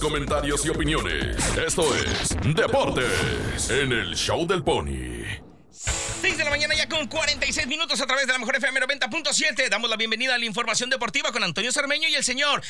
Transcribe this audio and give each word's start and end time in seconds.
comentarios 0.00 0.64
y 0.64 0.70
opiniones. 0.70 1.36
Esto 1.56 1.94
es 1.94 2.30
Deportes 2.56 3.70
en 3.70 3.92
el 3.92 4.16
Show 4.16 4.46
del 4.46 4.64
Pony. 4.64 5.24
6 5.70 6.38
de 6.38 6.44
la 6.44 6.50
mañana 6.50 6.74
ya 6.74 6.88
con 6.88 7.06
46 7.06 7.66
minutos 7.66 8.00
a 8.00 8.06
través 8.06 8.26
de 8.26 8.32
la 8.32 8.38
mejor 8.38 8.56
FM 8.56 8.80
90.7. 8.80 9.68
Damos 9.68 9.90
la 9.90 9.96
bienvenida 9.96 10.34
a 10.34 10.38
la 10.38 10.44
información 10.46 10.90
deportiva 10.90 11.30
con 11.32 11.44
Antonio 11.44 11.70
Cermeño 11.70 12.08
y 12.08 12.14
el 12.14 12.24
señor 12.24 12.62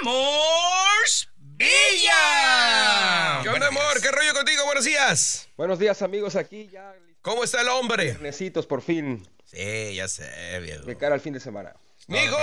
Emors 0.00 1.30
Villa. 1.38 3.40
¿Qué 3.42 3.48
onda, 3.48 3.68
amor? 3.68 4.00
¿Qué 4.02 4.10
rollo 4.10 4.34
contigo? 4.34 4.64
Buenos 4.66 4.84
días. 4.84 5.48
Buenos 5.56 5.78
días, 5.78 6.02
amigos, 6.02 6.36
aquí 6.36 6.68
ya. 6.70 6.94
¿Cómo 7.22 7.44
está 7.44 7.62
el 7.62 7.68
hombre? 7.68 8.18
Necesitos 8.20 8.66
por 8.66 8.82
fin. 8.82 9.26
Sí, 9.46 9.94
ya 9.94 10.06
sé, 10.06 10.58
viejo. 10.60 10.84
De 10.84 10.96
cara 10.96 11.14
al 11.14 11.20
fin 11.20 11.32
de 11.32 11.40
semana. 11.40 11.74
Mijo, 12.08 12.36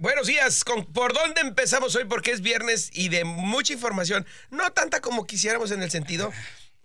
buenos 0.00 0.26
días. 0.26 0.64
¿Con, 0.64 0.84
¿Por 0.84 1.12
dónde 1.12 1.40
empezamos 1.40 1.94
hoy? 1.96 2.04
Porque 2.04 2.30
es 2.30 2.40
viernes 2.40 2.90
y 2.92 3.08
de 3.08 3.24
mucha 3.24 3.72
información. 3.72 4.26
No 4.50 4.70
tanta 4.72 5.00
como 5.00 5.26
quisiéramos 5.26 5.70
en 5.70 5.82
el 5.82 5.90
sentido, 5.90 6.32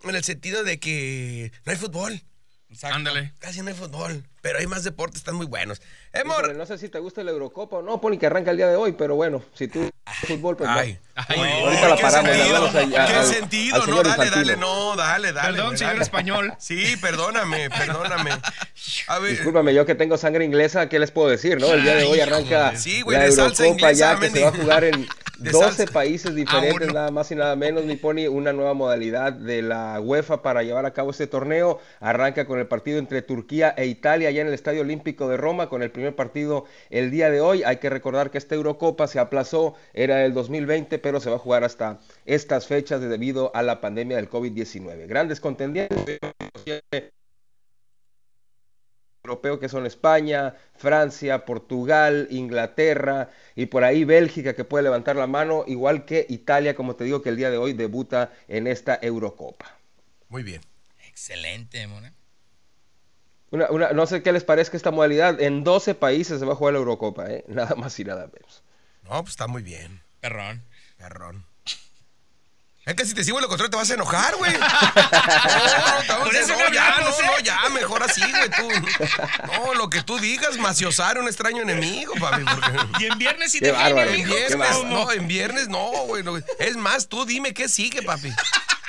en 0.04 0.16
el 0.16 0.24
sentido 0.24 0.64
de 0.64 0.80
que 0.80 1.52
no 1.66 1.72
hay 1.72 1.78
fútbol. 1.78 2.22
Ándale. 2.82 3.34
Casi 3.40 3.62
no 3.62 3.70
hay 3.70 3.74
fútbol, 3.76 4.24
pero 4.42 4.60
hay 4.60 4.68
más 4.68 4.84
deportes, 4.84 5.18
están 5.20 5.36
muy 5.36 5.46
buenos. 5.46 5.82
Híjole, 6.14 6.22
Amor, 6.34 6.56
no 6.56 6.66
sé 6.66 6.78
si 6.78 6.90
te 6.90 7.00
gusta 7.00 7.24
la 7.24 7.32
Eurocopa 7.32 7.78
o 7.78 7.82
no, 7.82 8.00
Pony, 8.02 8.18
que 8.18 8.26
arranca 8.26 8.52
el 8.52 8.58
día 8.58 8.68
de 8.68 8.76
hoy, 8.76 8.94
pero 8.94 9.16
bueno, 9.16 9.44
si 9.54 9.68
tú 9.68 9.90
fútbol, 10.28 10.56
pues 10.58 10.70
Ay. 10.70 10.94
no. 11.16 11.24
Ay, 11.28 11.62
ahorita 11.64 11.88
la 11.90 11.96
¿qué 11.96 12.02
paramos, 12.02 12.30
le 12.32 12.36
sentido? 12.38 12.56
hablamos 12.58 12.76
ahí 12.76 12.96
a- 12.96 13.06
¿Qué 13.06 13.14
al- 13.14 13.26
sentido? 13.26 13.76
al 13.84 13.90
no, 13.90 13.96
dale, 13.98 14.10
Infantino. 14.10 14.36
dale, 14.36 14.58
no, 14.58 14.96
dale, 14.96 15.34
dale. 15.34 15.58
Perdón, 15.58 15.78
señor 15.78 16.02
español. 16.02 16.54
Sí, 16.60 16.98
perdóname, 16.98 17.70
perdóname. 17.70 18.32
A 19.08 19.20
ver, 19.20 19.32
Discúlpame, 19.32 19.74
yo 19.74 19.86
que 19.86 19.96
tengo 19.96 20.18
sangre 20.18 20.44
inglesa, 20.46 20.90
¿qué 20.90 21.00
les 21.00 21.12
puedo 21.12 21.30
decir, 21.30 21.60
no? 21.60 21.68
El 21.74 21.84
día 21.84 21.96
de 21.96 22.04
hoy 22.06 22.20
arranca 22.20 22.76
Sí, 22.76 23.02
güey, 23.02 23.18
la 23.18 23.26
Eurocopa 23.28 23.66
inglesa, 23.68 24.14
ya, 24.14 24.20
que 24.20 24.30
se 24.30 24.42
va 24.44 24.50
a 24.50 24.52
jugar 24.52 24.84
en 24.84 25.08
De 25.40 25.52
12 25.52 25.76
salsa. 25.76 25.94
países 25.94 26.36
diferentes, 26.36 26.88
uno. 26.90 26.94
nada 26.94 27.12
más 27.12 27.32
y 27.32 27.36
nada 27.36 27.56
menos, 27.56 27.86
mi 27.86 27.96
Pony, 27.96 28.28
una 28.30 28.54
nueva 28.54 28.74
modalidad 28.76 29.34
de 29.34 29.64
la 29.64 30.00
UEFA 30.00 30.44
para 30.44 30.62
llevar 30.64 30.86
a 30.86 30.94
cabo 30.94 31.10
este 31.10 31.26
torneo. 31.26 31.80
Arranca 32.00 32.46
con 32.46 32.60
el 32.60 32.68
partido 32.68 33.00
entre 33.00 33.22
Turquía 33.24 33.74
e 33.76 33.88
Italia 33.88 34.30
allá 34.30 34.42
en 34.42 34.48
el 34.48 34.54
Estadio 34.54 34.82
Olímpico 34.82 35.28
de 35.28 35.38
Roma, 35.38 35.70
con 35.70 35.82
el 35.82 35.90
primer 35.90 36.16
partido 36.16 36.66
el 36.92 37.10
día 37.10 37.32
de 37.32 37.42
hoy. 37.42 37.64
Hay 37.64 37.78
que 37.78 37.90
recordar 37.90 38.30
que 38.30 38.38
esta 38.38 38.56
Eurocopa 38.56 39.08
se 39.08 39.20
aplazó, 39.20 39.74
era 39.94 40.24
el 40.24 40.34
2020, 40.34 41.00
pero 41.00 41.20
se 41.20 41.30
va 41.30 41.38
a 41.38 41.40
jugar 41.40 41.64
hasta 41.64 42.00
estas 42.26 42.68
fechas 42.68 43.02
debido 43.02 43.52
a 43.56 43.64
la 43.64 43.82
pandemia 43.82 44.18
del 44.18 44.30
COVID-19. 44.30 45.08
Grandes 45.08 45.40
contendientes 45.40 46.20
europeo 49.26 49.58
que 49.58 49.70
son 49.70 49.86
España, 49.86 50.54
Francia, 50.76 51.46
Portugal, 51.46 52.28
Inglaterra 52.30 53.30
y 53.56 53.68
por 53.68 53.86
ahí 53.86 54.04
Bélgica 54.04 54.54
que 54.54 54.66
puede 54.66 54.84
levantar 54.84 55.16
la 55.16 55.28
mano, 55.28 55.64
igual 55.66 56.04
que 56.04 56.26
Italia, 56.28 56.76
como 56.76 56.98
te 56.98 57.06
digo, 57.06 57.22
que 57.22 57.30
el 57.30 57.38
día 57.38 57.50
de 57.50 57.56
hoy 57.58 57.72
debuta 57.72 58.34
en 58.50 58.68
esta 58.68 59.00
Eurocopa. 59.02 59.78
muy 60.28 60.44
bien. 60.44 60.62
Excelente, 61.08 61.86
mona. 61.88 62.12
Una- 63.52 63.70
una- 63.70 63.94
no 63.94 64.06
sé 64.08 64.24
qué 64.24 64.32
les 64.34 64.44
parezca 64.44 64.76
esta 64.76 64.92
modalidad, 64.92 65.40
en 65.40 65.64
12 65.64 65.94
países 65.96 66.40
se 66.40 66.46
va 66.46 66.54
a 66.54 66.56
jugar 66.56 66.74
la 66.74 66.80
Eurocopa, 66.80 67.32
¿eh? 67.32 67.46
nada 67.48 67.76
más 67.76 67.98
y 68.00 68.04
nada 68.04 68.28
menos. 68.28 68.62
No, 69.04 69.22
pues 69.22 69.30
está 69.30 69.48
muy 69.48 69.62
bien. 69.64 70.02
Perrón. 70.20 70.64
Perrón. 70.98 71.46
Es 72.94 72.98
que 72.98 73.06
si 73.08 73.14
te 73.16 73.24
sigo 73.24 73.40
el 73.40 73.48
control 73.48 73.72
te 73.72 73.78
vas 73.78 73.90
a 73.90 73.96
enojar, 73.96 74.36
güey. 74.36 74.54
No, 76.08 76.26
no, 76.26 76.32
ya, 76.72 76.98
no, 77.00 77.10
¿eh? 77.10 77.26
no, 77.26 77.40
ya, 77.40 77.70
mejor 77.70 78.04
así, 78.04 78.22
güey, 78.22 78.50
tú. 78.50 78.70
No, 79.52 79.74
lo 79.74 79.90
que 79.90 80.04
tú 80.04 80.20
digas, 80.20 80.58
maciosar 80.58 81.18
a 81.18 81.22
un 81.22 81.28
extraño 81.28 81.64
enemigo, 81.64 82.14
papi, 82.20 82.44
porque... 82.44 82.72
Y 83.00 83.06
en 83.06 83.18
viernes 83.18 83.52
sí 83.52 83.60
Qué 83.60 83.68
te 83.68 83.72
bárbaro. 83.72 84.12
En 84.12 84.26
viernes, 84.26 84.84
no, 84.86 85.12
en 85.12 85.28
viernes 85.28 85.68
no, 85.70 85.90
güey. 86.06 86.24
no. 86.24 86.38
Es 86.60 86.76
más, 86.76 87.08
tú 87.08 87.26
dime 87.26 87.54
qué 87.54 87.68
sigue, 87.68 88.02
papi. 88.04 88.32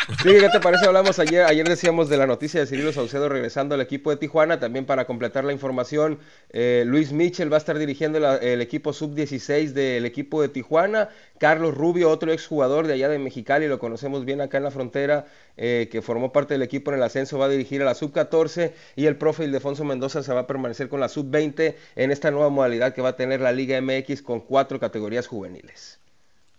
Sí, 0.07 0.29
¿qué 0.39 0.51
te 0.53 0.61
parece? 0.61 0.85
Hablamos 0.85 1.19
ayer, 1.19 1.45
ayer 1.45 1.67
decíamos 1.67 2.11
de 2.11 2.19
la 2.19 2.27
noticia 2.27 2.61
de 2.61 2.67
Cirilo 2.67 2.93
Saucedo 2.93 3.31
regresando 3.31 3.75
al 3.75 3.81
equipo 3.81 4.11
de 4.11 4.19
Tijuana, 4.19 4.61
también 4.61 4.85
para 4.85 5.07
completar 5.07 5.45
la 5.45 5.53
información, 5.55 6.19
eh, 6.51 6.85
Luis 6.87 7.13
Mitchell 7.13 7.51
va 7.51 7.57
a 7.57 7.59
estar 7.59 7.79
dirigiendo 7.79 8.19
el 8.19 8.61
equipo 8.61 8.93
sub-16 8.93 9.73
del 9.73 10.05
equipo 10.05 10.43
de 10.43 10.51
Tijuana, 10.51 11.09
Carlos 11.39 11.75
Rubio, 11.75 12.11
otro 12.11 12.33
exjugador 12.33 12.87
de 12.87 12.93
allá 12.93 13.09
de 13.09 13.19
Mexicali, 13.19 13.67
lo 13.67 13.79
conocemos 13.79 14.27
bien 14.27 14.43
acá 14.43 14.59
en 14.59 14.65
la 14.65 14.71
frontera, 14.71 15.25
eh, 15.57 15.89
que 15.91 16.03
formó 16.03 16.33
parte 16.33 16.53
del 16.53 16.63
equipo 16.63 16.91
en 16.91 16.99
el 16.99 17.03
ascenso, 17.03 17.39
va 17.39 17.47
a 17.47 17.49
dirigir 17.49 17.81
a 17.81 17.87
la 17.87 17.95
sub-14 17.95 18.73
y 18.97 19.07
el 19.07 19.17
profe 19.17 19.45
Ildefonso 19.45 19.85
Mendoza 19.85 20.23
se 20.23 20.35
va 20.35 20.41
a 20.41 20.47
permanecer 20.47 20.91
con 20.91 21.01
la 21.01 21.09
sub-20 21.09 21.77
en 21.97 22.11
esta 22.11 22.31
nueva 22.31 22.51
modalidad 22.51 22.93
que 22.93 23.01
va 23.01 23.11
a 23.11 23.17
tener 23.17 23.41
la 23.41 23.53
Liga 23.53 23.81
MX 23.81 24.21
con 24.21 24.41
cuatro 24.41 24.79
categorías 24.79 25.27
juveniles. 25.29 26.04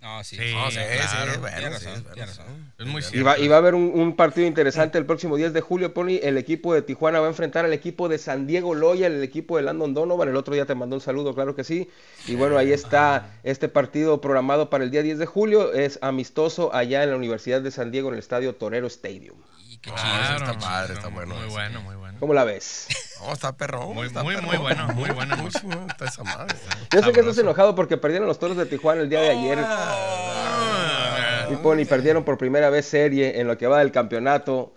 No, 0.06 0.24
sí. 0.24 0.36
Sí, 0.36 0.54
no, 0.54 0.70
sí, 0.70 0.78
claro. 0.78 1.34
sí, 1.34 1.40
bueno, 1.40 1.58
Tiene 1.58 1.80
sí, 1.80 1.86
razón, 1.86 2.04
bueno, 2.04 2.14
tiene 2.14 2.32
sí. 2.32 2.38
razón. 2.38 2.74
Es 2.78 2.86
muy 2.86 3.02
Y 3.12 3.24
va, 3.24 3.40
y 3.40 3.48
va 3.48 3.56
a 3.56 3.58
haber 3.58 3.74
un, 3.74 3.92
un 3.92 4.16
partido 4.16 4.46
interesante 4.46 5.00
el 5.00 5.06
próximo 5.08 5.36
10 5.36 5.52
de 5.52 5.62
julio, 5.62 5.96
Pony. 5.96 6.20
El 6.22 6.38
equipo 6.38 6.76
de 6.76 6.84
Tijuana 6.84 7.20
va 7.20 7.26
a 7.26 7.30
enfrentar 7.30 7.66
al 7.66 7.74
equipo 7.74 8.08
de 8.08 8.20
San 8.20 8.46
Diego 8.46 8.76
Loyal, 8.76 9.14
el 9.14 9.24
equipo 9.24 9.58
de 9.58 9.64
Landon 9.64 9.96
Donovan. 9.96 10.30
El 10.30 10.36
otro 10.36 10.54
día 10.54 10.68
te 10.68 10.76
mandó 10.76 10.96
un 10.98 11.02
saludo, 11.02 11.34
claro 11.34 11.56
que 11.56 11.64
sí. 11.64 11.90
Y 12.28 12.36
bueno, 12.36 12.56
ahí 12.58 12.72
está 12.72 13.40
este 13.42 13.68
partido 13.68 14.22
programado 14.22 14.70
para 14.70 14.84
el 14.84 14.92
día 14.92 15.02
10 15.02 15.18
de 15.18 15.26
julio. 15.26 15.74
Es 15.74 15.98
amistoso 16.04 16.72
allá 16.76 17.04
en 17.04 17.10
la 17.10 17.16
Universidad 17.16 17.62
de 17.62 17.72
San 17.72 17.90
Diego, 17.92 18.10
en 18.10 18.14
el 18.16 18.20
estadio 18.20 18.54
Torero 18.56 18.86
Stadium. 18.88 19.38
Y 19.85 19.90
qué 19.90 19.96
Ah, 19.97 20.35
chido. 20.38 20.51
está 20.51 20.59
padre, 20.59 20.94
está 20.94 21.07
bueno 21.09 21.35
Muy 21.35 21.47
bueno, 21.50 21.81
muy 21.81 21.96
bueno. 21.96 22.18
¿Cómo 22.19 22.34
la 22.34 22.44
ves? 22.44 22.88
No, 23.22 23.34
está 23.34 23.56
perrón. 23.56 23.94
Muy, 23.94 24.07
está 24.07 24.23
muy, 24.23 24.34
perrón. 24.35 24.50
muy 24.50 24.57
bueno, 24.57 24.88
muy 24.94 25.09
bueno. 25.12 25.35
Está 25.90 26.06
esa 26.06 26.23
madre. 26.23 26.56
Yo 26.91 27.03
sé 27.03 27.12
que 27.12 27.19
estás 27.19 27.38
enojado 27.38 27.75
porque 27.75 27.97
perdieron 27.97 28.28
los 28.28 28.40
toros 28.40 28.57
de 28.57 28.66
Tijuana 28.66 29.01
el 29.01 29.09
día 29.09 29.22
de 29.22 29.29
ayer. 29.31 29.57
Ah, 29.62 31.47
Y 31.51 31.56
Pony 31.57 31.85
perdieron 31.88 32.23
por 32.23 32.38
primera 32.38 32.69
vez 32.69 32.85
serie 32.88 33.40
en 33.40 33.47
lo 33.47 33.57
que 33.57 33.68
va 33.68 33.79
del 33.79 33.91
campeonato 33.91 34.73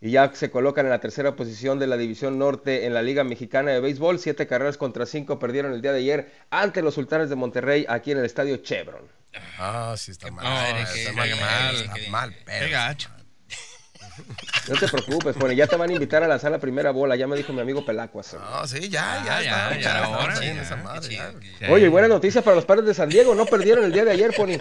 y 0.00 0.10
ya 0.12 0.30
se 0.34 0.50
colocan 0.50 0.86
en 0.86 0.90
la 0.90 0.98
tercera 1.00 1.36
posición 1.36 1.78
de 1.78 1.86
la 1.86 1.96
División 1.96 2.38
Norte 2.38 2.86
en 2.86 2.94
la 2.94 3.02
Liga 3.02 3.22
Mexicana 3.24 3.70
de 3.70 3.80
Béisbol. 3.80 4.18
Siete 4.18 4.46
carreras 4.46 4.76
contra 4.76 5.06
cinco 5.06 5.38
perdieron 5.38 5.72
el 5.72 5.80
día 5.82 5.92
de 5.92 5.98
ayer 6.00 6.32
ante 6.50 6.82
los 6.82 6.94
Sultanes 6.94 7.28
de 7.30 7.36
Monterrey 7.36 7.86
aquí 7.88 8.12
en 8.12 8.18
el 8.18 8.24
Estadio 8.24 8.56
Chevron. 8.58 9.02
Ah, 9.58 9.94
sí, 9.96 10.10
está 10.10 10.30
mal. 10.30 10.44
está 10.76 10.92
qué- 10.92 11.12
mal, 11.12 11.28
qué 11.28 11.34
mal, 11.36 11.74
está 11.76 11.92
qué- 11.94 12.10
mal, 12.10 12.30
Qué 12.34 12.42
pero. 12.46 12.70
gacho. 12.70 13.10
No 14.68 14.76
te 14.76 14.86
preocupes, 14.88 15.36
Pony, 15.36 15.54
ya 15.54 15.66
te 15.66 15.76
van 15.76 15.90
a 15.90 15.92
invitar 15.92 16.22
a 16.22 16.28
lanzar 16.28 16.50
la 16.52 16.58
primera 16.58 16.90
bola, 16.90 17.16
ya 17.16 17.26
me 17.26 17.36
dijo 17.36 17.52
mi 17.52 17.60
amigo 17.60 17.84
Pelacuas. 17.84 18.34
No, 18.34 18.66
sí, 18.66 18.88
ya, 18.88 19.22
ya, 19.24 19.36
Ah, 19.38 19.42
ya, 19.42 19.80
ya, 19.80 19.80
ya, 21.60 21.72
Oye, 21.72 21.86
y 21.86 21.88
buena 21.88 22.08
noticia 22.08 22.42
para 22.42 22.56
los 22.56 22.64
padres 22.64 22.86
de 22.86 22.94
San 22.94 23.08
Diego, 23.08 23.34
no 23.34 23.46
perdieron 23.46 23.84
el 23.84 23.92
día 23.92 24.04
de 24.04 24.12
ayer, 24.12 24.32
Pony. 24.36 24.58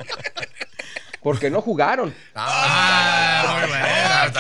Porque 1.22 1.50
no 1.50 1.62
jugaron. 1.62 2.16
Ah, 2.34 3.09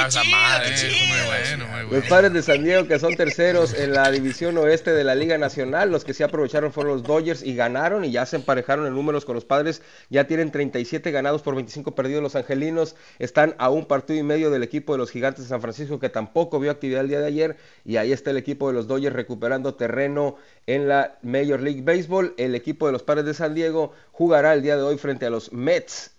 esa 0.07 0.23
madre, 0.23 0.69
muy 1.07 1.27
bueno, 1.27 1.91
Los 1.91 2.05
padres 2.05 2.33
de 2.33 2.41
San 2.41 2.63
Diego, 2.63 2.87
que 2.87 2.99
son 2.99 3.15
terceros 3.15 3.73
en 3.73 3.93
la 3.93 4.09
división 4.11 4.57
oeste 4.57 4.91
de 4.91 5.03
la 5.03 5.13
Liga 5.13 5.37
Nacional, 5.37 5.91
los 5.91 6.03
que 6.03 6.13
sí 6.13 6.23
aprovecharon 6.23 6.71
fueron 6.71 6.93
los 6.93 7.03
Dodgers 7.03 7.43
y 7.43 7.55
ganaron 7.55 8.05
y 8.05 8.11
ya 8.11 8.25
se 8.25 8.37
emparejaron 8.37 8.87
en 8.87 8.93
números 8.93 9.25
con 9.25 9.35
los 9.35 9.45
padres. 9.45 9.81
Ya 10.09 10.25
tienen 10.25 10.51
37 10.51 11.11
ganados 11.11 11.41
por 11.41 11.55
25 11.55 11.95
perdidos. 11.95 12.23
Los 12.23 12.35
angelinos 12.35 12.95
están 13.19 13.55
a 13.57 13.69
un 13.69 13.85
partido 13.85 14.19
y 14.19 14.23
medio 14.23 14.49
del 14.49 14.63
equipo 14.63 14.93
de 14.93 14.99
los 14.99 15.11
Gigantes 15.11 15.43
de 15.43 15.49
San 15.49 15.61
Francisco, 15.61 15.99
que 15.99 16.09
tampoco 16.09 16.59
vio 16.59 16.71
actividad 16.71 17.01
el 17.01 17.09
día 17.09 17.19
de 17.19 17.27
ayer. 17.27 17.57
Y 17.85 17.97
ahí 17.97 18.11
está 18.11 18.31
el 18.31 18.37
equipo 18.37 18.67
de 18.67 18.73
los 18.73 18.87
Dodgers 18.87 19.15
recuperando 19.15 19.75
terreno 19.75 20.37
en 20.65 20.87
la 20.87 21.17
Major 21.21 21.61
League 21.61 21.81
Baseball. 21.81 22.33
El 22.37 22.55
equipo 22.55 22.85
de 22.85 22.93
los 22.93 23.03
padres 23.03 23.25
de 23.25 23.33
San 23.33 23.53
Diego 23.53 23.93
jugará 24.11 24.53
el 24.53 24.61
día 24.61 24.77
de 24.77 24.83
hoy 24.83 24.97
frente 24.97 25.25
a 25.25 25.29
los 25.29 25.51
Mets 25.51 26.11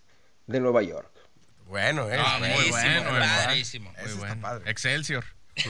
de 0.46 0.60
Nueva 0.60 0.82
York. 0.82 1.19
Bueno, 1.70 2.10
eh. 2.10 2.16
Ah, 2.18 2.36
muy 2.40 2.48
buenísimo, 2.48 2.72
bueno, 2.80 3.12
verdad. 3.12 3.44
padrísimo. 3.46 3.90
Ese 3.92 4.02
Muy 4.02 4.12
está 4.12 4.18
bueno. 4.26 4.42
padre. 4.42 4.70
Excelsior. 4.70 5.24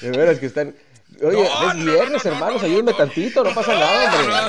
De 0.00 0.10
veras 0.10 0.38
que 0.38 0.46
están. 0.46 0.74
Oye, 1.22 1.36
No, 1.36 1.42
es 1.44 1.50
no, 1.50 1.74
no, 1.74 1.92
viernes, 1.92 2.24
no, 2.24 2.30
no, 2.30 2.36
hermanos, 2.36 2.62
no, 2.62 2.66
ayúdenme 2.68 2.90
no. 2.92 2.96
tantito, 2.96 3.44
no 3.44 3.54
pasa 3.54 3.74
nada, 3.74 4.14
hombre. 4.16 4.34
No, 4.34 4.48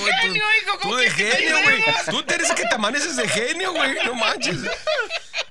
tú- 0.10 0.16
genio, 0.22 0.44
hijo, 0.62 0.78
¿cómo 0.80 0.92
Tú 0.94 0.96
de 1.00 1.06
quieres 1.10 1.14
que 1.16 1.24
te 1.24 1.36
genio, 1.46 1.62
güey. 1.62 1.84
Tú 2.10 2.22
te 2.24 2.34
eres 2.34 2.50
el 2.50 2.56
que 2.56 2.64
te 2.66 2.74
amaneces 2.74 3.16
de 3.16 3.28
genio, 3.28 3.72
güey. 3.72 3.94
No 4.04 4.14
manches. 4.14 4.56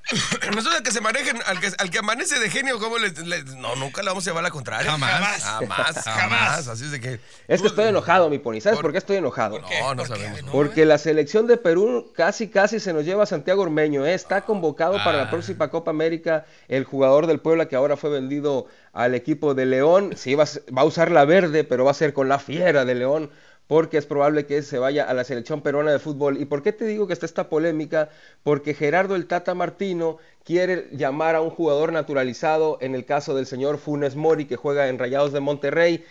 Nosotros 0.56 0.76
al 0.76 0.84
que 0.84 0.92
se 0.92 1.02
manejen, 1.02 1.38
al 1.48 1.60
que, 1.60 1.72
al 1.78 1.90
que 1.90 1.98
amanece 1.98 2.40
de 2.40 2.50
genio, 2.50 2.78
¿cómo 2.80 2.98
le, 3.00 3.10
le- 3.10 3.44
No, 3.56 3.76
nunca 3.76 4.02
le 4.04 4.10
vamos 4.10 4.26
a 4.26 4.30
llevar 4.30 4.44
la 4.44 4.52
contraria. 4.52 4.92
Jamás. 4.92 5.44
Jamás. 5.44 6.04
Jamás. 6.04 6.68
Así 6.68 6.86
es 6.86 6.92
de 6.92 7.00
que. 7.02 7.20
Es 7.48 7.62
que 7.62 7.68
estoy 7.68 7.88
enojado, 7.88 8.30
mi 8.30 8.38
pony. 8.38 8.60
¿Sabes 8.62 8.78
Por- 8.78 8.84
por 8.84 8.92
qué 8.92 9.00
estoy 9.00 9.18
enojado? 9.18 9.60
No, 9.60 9.96
no 9.96 10.04
¿Por 10.04 10.08
sabemos. 10.08 10.44
No. 10.44 10.52
Porque 10.52 10.86
la 10.86 10.98
selección 11.00 11.48
de 11.48 11.58
Perú 11.58 12.12
casi 12.16 12.50
casi 12.50 12.80
se 12.80 12.94
nos 12.94 13.04
lleva 13.06 13.24
a 13.24 13.26
Santiago 13.26 13.64
Ormeño. 13.64 14.06
¿eh? 14.06 14.14
Está 14.14 14.42
convocado 14.42 14.94
para 15.04 15.20
Ah. 15.22 15.24
la 15.26 15.30
próxima 15.32 15.70
Copa 15.70 15.90
América 15.92 16.46
el 16.68 16.84
jugador 16.84 17.26
del 17.28 17.40
Puebla 17.40 17.68
que 17.68 17.76
ahora 17.76 17.98
fue 17.98 18.12
vendido 18.12 18.68
al 18.94 19.16
equipo 19.16 19.56
de 19.56 19.66
León. 19.66 20.14
Sí, 20.16 20.36
va 20.36 20.44
a, 20.44 20.48
va 20.76 20.84
a 20.84 20.86
usar 20.86 21.10
la 21.12 21.26
verde, 21.26 21.64
pero 21.64 21.84
va 21.84 21.92
a 21.92 21.96
ser 21.96 22.14
con 22.14 22.30
la 22.30 22.38
fiera 22.40 22.86
de 22.86 22.96
León. 22.96 23.32
Porque 23.68 23.98
es 23.98 24.06
probable 24.06 24.46
que 24.46 24.62
se 24.62 24.78
vaya 24.78 25.06
a 25.10 25.14
la 25.16 25.24
selección 25.24 25.62
peruana 25.62 25.92
de 25.92 25.98
fútbol. 26.00 26.40
¿Y 26.40 26.46
por 26.46 26.62
qué 26.62 26.72
te 26.72 26.86
digo 26.86 27.08
que 27.08 27.14
está 27.14 27.26
esta 27.26 27.50
polémica? 27.50 28.10
Porque 28.44 28.76
Gerardo 28.76 29.16
el 29.16 29.26
Tata 29.26 29.56
Martino 29.56 30.18
quiere 30.44 30.88
llamar 30.92 31.34
a 31.36 31.42
un 31.42 31.50
jugador 31.50 31.92
naturalizado, 31.92 32.78
en 32.82 32.94
el 32.94 33.06
caso 33.06 33.34
del 33.36 33.48
señor 33.48 33.80
Funes 33.80 34.16
Mori, 34.16 34.46
que 34.46 34.56
juega 34.56 34.88
en 34.88 35.00
Rayados 35.00 35.34
de 35.34 35.40
Monterrey. 35.40 36.06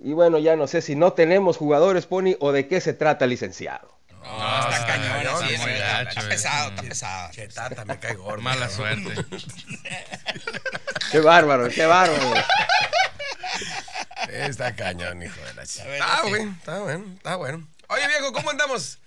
Y 0.00 0.14
bueno, 0.14 0.38
ya 0.38 0.56
no 0.56 0.66
sé 0.66 0.82
si 0.82 0.96
no 0.96 1.12
tenemos 1.12 1.56
jugadores, 1.56 2.06
Pony, 2.06 2.34
o 2.40 2.50
de 2.52 2.66
qué 2.66 2.80
se 2.80 2.92
trata, 2.92 3.26
licenciado. 3.26 3.94
No, 4.10 4.32
está 4.58 4.70
está 4.70 4.86
cañón, 4.88 5.08
cañón, 5.12 5.34
así, 5.44 5.56
muy 5.62 5.70
está- 5.70 5.86
gacho, 6.02 6.08
está 6.08 6.20
eh. 6.20 6.28
pesado, 6.28 6.70
está 6.70 6.82
pesado. 6.82 7.30
Chetata, 7.32 7.84
me 7.84 7.98
cae 8.00 8.14
gordo. 8.16 8.42
Mala 8.42 8.66
cabrón. 8.68 9.04
suerte. 9.04 9.38
Qué 11.12 11.20
bárbaro, 11.20 11.68
qué 11.68 11.86
bárbaro. 11.86 12.20
Está 14.44 14.74
cañón, 14.74 15.22
hijo 15.22 15.40
de 15.40 15.54
la 15.54 15.66
chica. 15.66 15.88
Está 15.94 16.22
sí. 16.22 16.28
bueno, 16.30 16.56
está 16.58 16.80
bueno, 16.80 17.04
está 17.16 17.36
bueno. 17.36 17.68
Oye, 17.88 18.06
viejo, 18.08 18.32
¿cómo 18.32 18.50
andamos? 18.50 18.98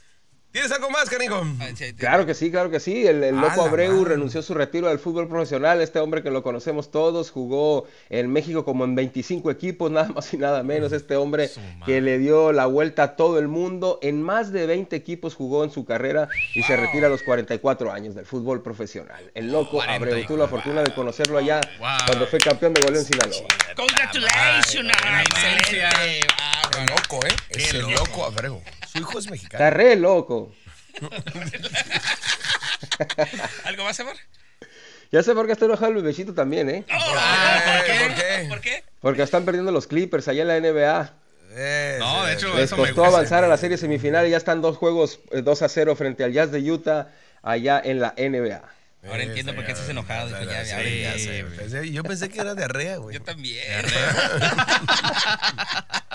¿Tienes 0.51 0.71
algo 0.71 0.89
más, 0.89 1.07
canijo? 1.11 1.45
Sí. 1.75 1.93
Claro 1.93 2.25
que 2.25 2.33
sí, 2.33 2.49
claro 2.49 2.71
que 2.71 2.79
sí. 2.79 3.05
El, 3.05 3.21
loco 3.35 3.61
Abreu 3.61 3.93
madre. 3.93 4.09
renunció 4.15 4.39
a 4.39 4.43
su 4.43 4.55
retiro 4.55 4.87
del 4.87 4.97
fútbol 4.97 5.27
profesional. 5.27 5.79
Este 5.79 5.99
hombre 5.99 6.23
que 6.23 6.31
lo 6.31 6.41
conocemos 6.41 6.89
todos 6.89 7.29
jugó 7.29 7.87
en 8.09 8.31
México 8.33 8.65
como 8.65 8.83
en 8.83 8.95
25 8.95 9.51
equipos, 9.51 9.91
nada 9.91 10.09
más 10.09 10.33
y 10.33 10.37
nada 10.37 10.63
menos. 10.63 10.91
Este 10.91 11.15
hombre 11.17 11.51
que 11.85 12.01
le 12.01 12.17
dio 12.17 12.51
la 12.51 12.65
vuelta 12.65 13.03
a 13.03 13.15
todo 13.15 13.37
el 13.37 13.47
mundo. 13.47 13.99
En 14.01 14.23
más 14.23 14.51
de 14.51 14.65
20 14.65 14.95
equipos 14.95 15.35
jugó 15.35 15.63
en 15.63 15.69
su 15.69 15.85
carrera 15.85 16.27
y 16.55 16.63
se 16.63 16.75
retira 16.75 17.05
a 17.05 17.09
los 17.11 17.21
44 17.21 17.91
años 17.91 18.15
del 18.15 18.25
fútbol 18.25 18.63
profesional. 18.63 19.29
El 19.35 19.51
loco 19.51 19.83
Abreu. 19.83 20.25
Tuve 20.25 20.37
la 20.39 20.47
fortuna 20.47 20.81
de 20.81 20.93
conocerlo 20.95 21.37
allá 21.37 21.61
Wow. 21.79 21.87
cuando 22.07 22.25
fue 22.25 22.39
campeón 22.39 22.73
de 22.73 22.81
goleo 22.81 22.99
en 22.99 23.05
Sinaloa. 23.05 23.47
Congratulations. 23.75 24.91
Excelente. 25.29 26.27
Ah, 26.39 26.61
loco, 26.89 27.23
¿eh? 27.27 27.35
Es 27.49 27.73
el 27.75 27.81
loco. 27.81 27.91
loco 27.93 28.25
Abreu. 28.25 28.61
Su 28.91 28.97
hijo 28.99 29.11
es 29.19 29.25
Está 29.25 29.31
mexicano. 29.31 29.69
re 29.71 29.95
loco. 29.95 30.53
¿Algo 33.65 33.83
más, 33.83 33.99
amor? 33.99 34.15
Ya 35.11 35.23
sé 35.23 35.33
por 35.33 35.45
qué 35.47 35.53
está 35.53 35.65
enojado 35.65 35.89
el 35.91 35.95
bebecito 35.97 36.33
también, 36.33 36.69
¿eh? 36.69 36.85
Ah, 36.89 37.59
¿por 37.75 37.85
qué? 37.85 37.99
¿Por 38.05 38.15
qué? 38.15 38.45
¿Por 38.49 38.61
qué? 38.61 38.83
Porque 39.01 39.21
están 39.23 39.43
perdiendo 39.45 39.71
los 39.71 39.87
Clippers 39.87 40.27
allá 40.27 40.41
en 40.43 40.47
la 40.47 40.59
NBA. 40.59 41.13
No, 41.99 42.25
de 42.25 42.33
hecho, 42.33 42.53
Les 42.55 42.65
eso 42.65 42.75
me 42.77 42.83
costó 42.83 43.01
gusta. 43.01 43.07
avanzar 43.17 43.43
a 43.43 43.47
la 43.47 43.57
serie 43.57 43.77
semifinal 43.77 44.27
y 44.27 44.31
ya 44.31 44.37
están 44.37 44.61
dos 44.61 44.77
juegos 44.77 45.19
eh, 45.31 45.41
2 45.41 45.61
a 45.63 45.69
0 45.69 45.95
frente 45.95 46.23
al 46.23 46.31
Jazz 46.31 46.51
de 46.51 46.59
Utah 46.71 47.09
allá 47.41 47.81
en 47.83 47.99
la 47.99 48.13
NBA. 48.17 48.61
Ahora 49.07 49.23
entiendo 49.23 49.55
por 49.55 49.65
qué 49.65 49.71
estás 49.71 49.89
enojado. 49.89 50.27
Dijo, 50.27 50.43
ya, 50.43 50.61
ya, 50.63 50.79
Sí, 50.83 51.01
ya. 51.01 51.13
ya 51.15 51.19
sé, 51.23 51.45
pensé- 51.45 51.89
yo 51.91 52.03
pensé 52.03 52.29
que 52.29 52.41
era 52.41 52.53
diarrea, 52.53 52.97
güey. 52.97 53.15
Yo 53.17 53.23
también. 53.23 53.63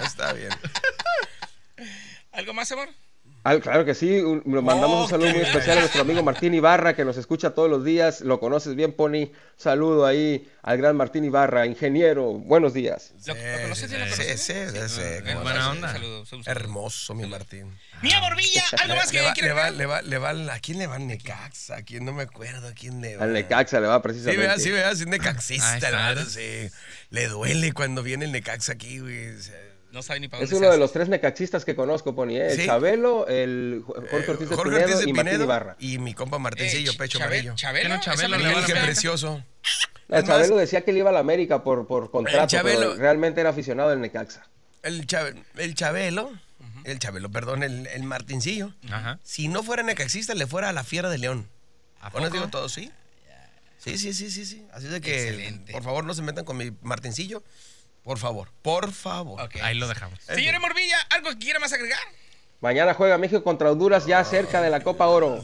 Está 0.04 0.32
bien. 0.34 0.50
¿Algo 2.34 2.52
más, 2.54 2.70
amor? 2.72 2.88
Ah, 3.46 3.58
claro 3.60 3.84
que 3.84 3.94
sí, 3.94 4.20
un- 4.20 4.42
mandamos 4.46 5.04
un 5.04 5.10
saludo 5.10 5.30
muy 5.30 5.42
especial 5.42 5.76
a 5.76 5.80
nuestro 5.82 6.00
amigo 6.00 6.22
Martín 6.22 6.54
Ibarra 6.54 6.96
que 6.96 7.04
nos 7.04 7.18
escucha 7.18 7.50
todos 7.50 7.68
los 7.68 7.84
días. 7.84 8.22
Lo 8.22 8.40
conoces 8.40 8.74
bien, 8.74 8.92
Pony. 8.94 9.32
Saludo 9.58 10.06
ahí 10.06 10.50
al 10.62 10.78
gran 10.78 10.96
Martín 10.96 11.26
Ibarra, 11.26 11.66
ingeniero. 11.66 12.32
Buenos 12.32 12.72
días. 12.72 13.12
¿Lo, 13.26 13.34
lo 13.34 13.62
conoces? 13.62 13.90
¿Sí, 13.90 13.96
lo 13.98 14.04
Sí, 14.06 14.10
conoces? 14.12 14.40
sí, 14.42 14.52
sí, 14.54 14.88
sí, 14.88 15.00
Es 15.02 15.22
cómo 15.22 15.42
buena 15.42 15.60
no. 15.60 15.70
onda. 15.72 15.92
Saludo, 15.92 16.24
saludo. 16.24 16.50
Hermoso, 16.50 17.14
mi 17.14 17.26
Martín. 17.26 17.78
Mía 18.00 18.18
Borbilla, 18.20 18.62
¿algo 18.82 18.96
más 18.96 19.10
que 19.12 19.42
le, 19.42 19.52
va, 19.52 19.70
le, 19.70 19.84
va, 19.86 20.00
le, 20.02 20.16
va, 20.18 20.32
le 20.32 20.50
¿A 20.50 20.58
quién 20.60 20.78
le 20.78 20.86
va 20.86 20.96
el 20.96 21.06
Necaxa? 21.06 21.76
¿A 21.76 21.82
quién 21.82 22.06
no 22.06 22.14
me 22.14 22.22
acuerdo? 22.22 22.68
¿A 22.68 22.72
quién 22.72 23.02
le 23.02 23.16
va? 23.18 23.24
Al 23.24 23.34
Necaxa 23.34 23.78
le 23.78 23.88
va 23.88 23.96
Sí, 23.96 24.02
precisamente. 24.04 24.46
vea, 24.46 24.58
sí, 24.58 24.70
vea, 24.70 24.88
sí, 24.94 25.02
es 25.02 25.06
Ahí 25.06 25.10
necaxista, 25.10 26.24
sí. 26.24 26.70
Le 27.10 27.28
duele 27.28 27.72
cuando 27.72 28.02
viene 28.02 28.24
el 28.24 28.32
Necaxa 28.32 28.72
aquí, 28.72 29.00
güey. 29.00 29.36
o 29.36 29.42
sea, 29.42 29.54
No 29.94 30.02
sabe 30.02 30.18
ni 30.20 30.28
para 30.28 30.42
Es 30.42 30.50
dónde 30.50 30.66
uno 30.66 30.72
se 30.72 30.76
de 30.76 30.78
los 30.80 30.92
tres 30.92 31.08
necaxistas 31.08 31.64
que 31.64 31.76
conozco, 31.76 32.14
Pony. 32.16 32.30
¿eh? 32.32 32.56
Sí. 32.56 32.66
Chabelo, 32.66 33.28
el 33.28 33.82
Jorge 33.86 34.30
Ortiz 34.32 34.48
de 34.50 34.56
Jorge 34.56 34.70
Pinedo 34.72 34.84
Ortiz 34.90 35.04
de 35.04 35.10
y 35.10 35.12
Martín 35.12 35.30
Pinedo 35.30 35.44
Ibarra. 35.44 35.76
y 35.78 35.98
mi 35.98 36.14
compa 36.14 36.36
Eh, 36.36 36.40
Martincillo, 36.40 36.92
Ch- 36.92 36.96
pecho 36.98 37.18
Chabe- 37.18 37.26
amarillo. 37.26 37.54
Chabelo, 37.54 37.88
¿Qué 37.90 37.94
no, 37.94 38.00
Chabelo 38.02 38.36
¿esa 38.36 38.36
le 38.36 38.44
no 38.52 38.58
va 38.58 38.64
a 38.64 38.66
Miguel, 38.68 38.82
precioso. 38.84 39.34
El 39.36 39.42
Es 40.08 40.08
más, 40.08 40.24
Chabelo 40.26 40.56
decía 40.56 40.80
que 40.84 40.92
le 40.92 40.98
iba 40.98 41.10
a 41.10 41.12
la 41.12 41.20
América 41.20 41.62
por, 41.62 41.86
por 41.86 42.10
contrato, 42.10 42.48
Chabelo- 42.56 42.78
pero 42.90 42.94
realmente 42.96 43.40
era 43.40 43.50
aficionado 43.50 43.90
del 43.90 44.00
Necaxa. 44.00 44.46
El, 44.82 45.06
Chabe- 45.06 45.42
el 45.56 45.74
Chabelo, 45.76 46.32
el 46.82 46.98
Chabelo, 46.98 47.30
perdón, 47.30 47.62
el, 47.62 47.86
el 47.86 48.02
Martincillo, 48.02 48.74
Ajá. 48.90 49.20
si 49.22 49.46
no 49.46 49.62
fuera 49.62 49.84
necaxista, 49.84 50.34
le 50.34 50.48
fuera 50.48 50.70
a 50.70 50.72
la 50.72 50.82
Fiera 50.82 51.08
de 51.08 51.18
León. 51.18 51.48
¿A 52.00 52.10
Bueno, 52.10 52.26
poco? 52.26 52.38
digo 52.38 52.48
todo, 52.50 52.68
¿sí? 52.68 52.90
Sí, 53.78 53.96
sí, 53.96 54.12
sí, 54.12 54.30
sí, 54.30 54.44
sí. 54.44 54.66
Así 54.72 54.88
de 54.88 55.00
que, 55.00 55.28
Excelente. 55.28 55.72
por 55.72 55.82
favor, 55.84 56.04
no 56.04 56.14
se 56.14 56.22
metan 56.22 56.44
con 56.44 56.56
mi 56.56 56.72
Martincillo. 56.82 57.42
Por 58.04 58.18
favor, 58.18 58.50
por 58.62 58.92
favor. 58.92 59.48
Ahí 59.62 59.74
lo 59.74 59.88
dejamos. 59.88 60.20
Señora 60.20 60.60
Morbilla, 60.60 60.98
¿algo 61.10 61.30
que 61.30 61.38
quiera 61.38 61.58
más 61.58 61.72
agregar? 61.72 61.98
Mañana 62.60 62.94
juega 62.94 63.18
México 63.18 63.42
contra 63.42 63.70
Honduras 63.72 64.06
ya 64.06 64.22
cerca 64.24 64.60
de 64.62 64.70
la 64.70 64.80
Copa 64.80 65.06
Oro. 65.06 65.42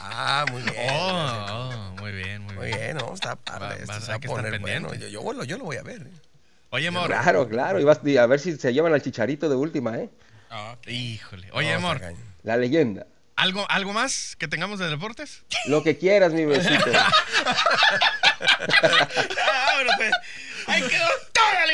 Ah, 0.00 0.44
muy 0.50 0.62
bien. 0.62 0.74
Oh, 0.90 1.48
oh, 1.50 1.92
muy 2.00 2.12
bien, 2.12 2.42
muy 2.42 2.54
Muy 2.56 2.66
bien. 2.66 2.78
bien, 2.78 2.96
no, 2.96 3.14
está 3.14 3.36
padre. 3.36 3.68
Va- 3.68 3.74
esto 3.76 3.92
va- 3.92 4.00
se 4.00 4.06
va 4.08 4.12
hay 4.14 4.16
a 4.16 4.20
que 4.20 4.26
estar 4.26 4.42
poner 4.42 4.52
pendiente. 4.52 4.88
bueno. 4.88 5.00
Yo, 5.02 5.08
yo, 5.08 5.22
bueno, 5.22 5.44
yo 5.44 5.56
lo 5.58 5.64
voy 5.64 5.76
a 5.76 5.82
ver. 5.82 6.02
¿eh? 6.02 6.10
Oye, 6.70 6.88
amor. 6.88 7.06
Claro, 7.06 7.48
claro. 7.48 7.80
Y, 7.80 7.84
vas- 7.84 8.00
a 8.18 8.26
ver 8.26 8.40
si 8.40 8.56
se 8.56 8.72
llevan 8.72 8.92
al 8.92 9.00
chicharito 9.02 9.48
de 9.48 9.56
última, 9.56 9.96
¿eh? 9.98 10.10
Híjole. 10.86 11.48
Oye, 11.52 11.72
amor. 11.72 12.00
La 12.42 12.56
leyenda. 12.56 13.06
¿algo, 13.36 13.64
¿algo 13.70 13.92
más 13.92 14.34
que 14.36 14.48
tengamos 14.48 14.78
de 14.80 14.88
deportes? 14.90 15.42
Lo 15.66 15.82
que 15.84 15.96
quieras, 15.96 16.32
mi 16.32 16.44
besito. 16.44 16.90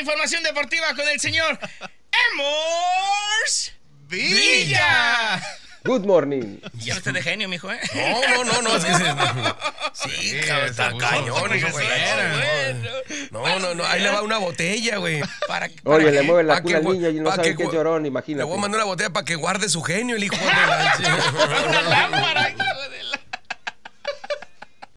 información 0.05 0.43
deportiva 0.43 0.93
con 0.95 1.07
el 1.09 1.19
señor 1.19 1.57
Emors 2.31 3.73
Villa. 4.07 5.41
Good 5.83 6.03
morning. 6.05 6.57
Ya 6.79 6.95
usted 6.95 7.11
de 7.13 7.21
genio, 7.21 7.47
mijo, 7.49 7.71
¿eh? 7.71 7.79
No, 7.93 8.43
no, 8.43 8.43
no, 8.43 8.61
no, 8.63 8.75
es 8.75 8.85
que 8.85 8.93
se... 8.93 9.03
Sí, 9.93 10.29
Sí, 10.29 10.39
cabrón, 10.47 10.69
está 10.69 10.91
cañón, 10.97 11.55
hijo, 11.55 11.67
puso 11.67 11.71
güey. 11.73 11.87
bueno. 11.87 12.89
No, 13.31 13.59
no, 13.59 13.75
no, 13.75 13.85
ahí 13.85 14.01
le 14.01 14.09
va 14.09 14.21
una 14.23 14.39
botella, 14.39 14.97
güey. 14.97 15.21
Para, 15.47 15.67
Oye, 15.67 15.79
para 15.83 15.97
le 15.99 16.11
que- 16.11 16.21
mueven 16.23 16.47
la 16.47 16.61
cuna 16.61 16.77
al 16.77 16.83
que 16.83 16.89
niño 16.91 17.09
y 17.09 17.13
no 17.19 17.31
que 17.39 17.49
es 17.49 17.55
gu- 17.55 17.71
llorón, 17.71 18.01
Le 18.03 18.07
imagínate. 18.07 18.43
voy 18.45 18.57
a 18.57 18.61
mandar 18.61 18.79
una 18.81 18.85
botella 18.85 19.11
para 19.11 19.25
que 19.25 19.35
guarde 19.35 19.69
su 19.69 19.81
genio, 19.83 20.15
el 20.15 20.23
hijo 20.23 20.35
de 20.35 20.45
la... 20.45 20.95
Una 21.67 21.81